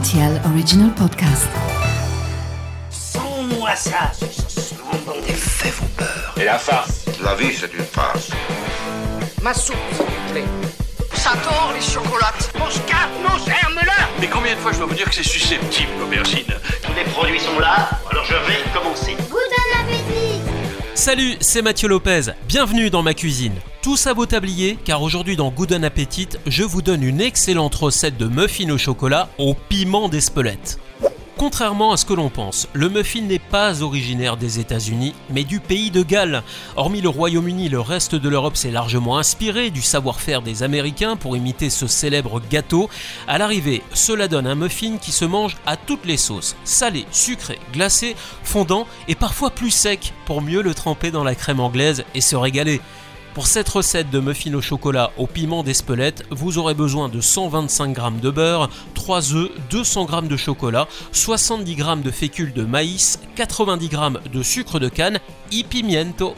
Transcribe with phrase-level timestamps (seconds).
[0.00, 1.48] RTL Original Podcast.
[2.88, 4.74] Sans-moi ça, ce
[5.26, 6.34] Des faits vos peurs.
[6.40, 8.30] Et la farce La vie, c'est une farce.
[9.42, 10.44] Ma soupe, s'il vous plaît.
[11.12, 12.50] Ça tord les chocolates.
[12.58, 15.90] Mon scarpe, mon germe-là Mais combien de fois je dois vous dire que c'est susceptible,
[15.98, 16.54] l'aubergine?
[16.82, 17.04] Tous les
[21.10, 22.20] Salut, c'est Mathieu Lopez.
[22.46, 23.54] Bienvenue dans ma cuisine.
[23.82, 28.16] Tous à vos tabliers, car aujourd'hui dans Good Appetit, je vous donne une excellente recette
[28.16, 30.78] de muffins au chocolat au piment d'Espelette.
[31.40, 35.58] Contrairement à ce que l'on pense, le muffin n'est pas originaire des États-Unis, mais du
[35.58, 36.42] pays de Galles.
[36.76, 41.38] Hormis le Royaume-Uni, le reste de l'Europe s'est largement inspiré du savoir-faire des Américains pour
[41.38, 42.90] imiter ce célèbre gâteau.
[43.26, 47.58] À l'arrivée, cela donne un muffin qui se mange à toutes les sauces salé, sucré,
[47.72, 52.20] glacé, fondant et parfois plus sec pour mieux le tremper dans la crème anglaise et
[52.20, 52.82] se régaler.
[53.34, 57.96] Pour cette recette de muffin au chocolat au piment d'Espelette, vous aurez besoin de 125
[57.96, 63.20] g de beurre, 3 œufs, 200 g de chocolat, 70 g de fécule de maïs,
[63.36, 63.98] 90 g
[64.32, 65.20] de sucre de canne
[65.52, 66.34] y pimiento.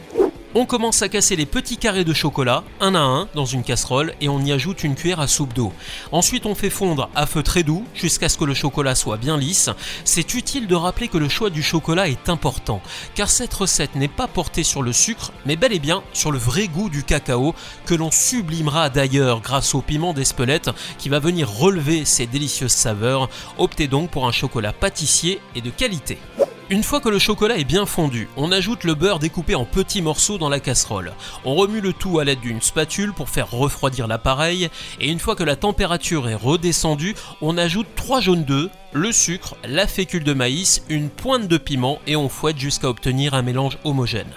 [0.55, 4.13] On commence à casser les petits carrés de chocolat, un à un, dans une casserole
[4.21, 5.73] et on y ajoute une cuillère à soupe d'eau.
[6.11, 9.35] Ensuite, on fait fondre à feu très doux jusqu'à ce que le chocolat soit bien
[9.35, 9.71] lisse.
[10.05, 12.81] C'est utile de rappeler que le choix du chocolat est important,
[13.15, 16.37] car cette recette n'est pas portée sur le sucre, mais bel et bien sur le
[16.37, 17.55] vrai goût du cacao,
[17.87, 23.27] que l'on sublimera d'ailleurs grâce au piment d'Espelette qui va venir relever ces délicieuses saveurs.
[23.57, 26.19] Optez donc pour un chocolat pâtissier et de qualité.
[26.69, 30.01] Une fois que le chocolat est bien fondu, on ajoute le beurre découpé en petits
[30.01, 31.11] morceaux dans la casserole.
[31.43, 34.69] On remue le tout à l'aide d'une spatule pour faire refroidir l'appareil
[35.01, 39.57] et une fois que la température est redescendue, on ajoute 3 jaunes d'œufs, le sucre,
[39.67, 43.77] la fécule de maïs, une pointe de piment et on fouette jusqu'à obtenir un mélange
[43.83, 44.31] homogène.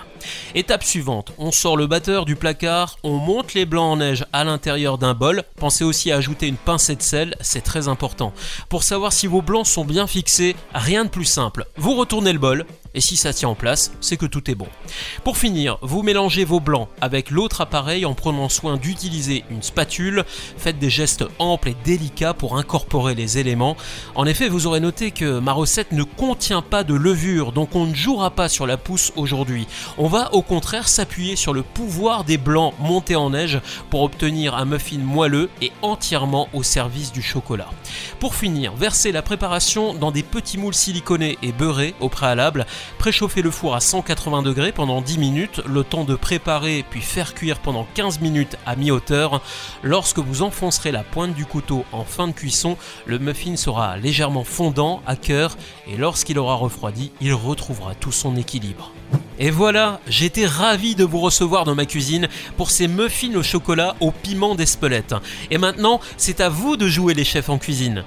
[0.55, 4.44] Étape suivante, on sort le batteur du placard, on monte les blancs en neige à
[4.44, 5.42] l'intérieur d'un bol.
[5.56, 8.32] Pensez aussi à ajouter une pincée de sel, c'est très important.
[8.69, 11.66] Pour savoir si vos blancs sont bien fixés, rien de plus simple.
[11.77, 12.66] Vous retournez le bol,
[12.97, 14.66] et si ça tient en place, c'est que tout est bon.
[15.22, 20.25] Pour finir, vous mélangez vos blancs avec l'autre appareil en prenant soin d'utiliser une spatule.
[20.56, 23.76] Faites des gestes amples et délicats pour incorporer les éléments.
[24.15, 27.84] En effet, vous aurez noté que ma recette ne contient pas de levure, donc on
[27.87, 29.66] ne jouera pas sur la pousse aujourd'hui.
[29.99, 33.60] On va au contraire s'appuyer sur le pouvoir des blancs montés en neige
[33.91, 37.69] pour obtenir un muffin moelleux et entièrement au service du chocolat.
[38.20, 42.65] Pour finir, versez la préparation dans des petits moules siliconés et beurrés au préalable.
[42.98, 47.34] Préchauffez le four à 180 degrés pendant 10 minutes, le temps de préparer puis faire
[47.34, 49.42] cuire pendant 15 minutes à mi-hauteur.
[49.82, 52.76] Lorsque vous enfoncerez la pointe du couteau en fin de cuisson,
[53.06, 58.36] le muffin sera légèrement fondant à cœur et lorsqu'il aura refroidi, il retrouvera tout son
[58.36, 58.92] équilibre.
[59.38, 63.94] Et voilà, j'étais ravi de vous recevoir dans ma cuisine pour ces muffins au chocolat
[64.00, 65.14] au piment d'Espelette.
[65.50, 68.04] Et maintenant, c'est à vous de jouer les chefs en cuisine.